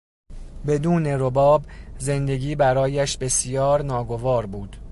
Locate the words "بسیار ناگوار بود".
3.17-4.77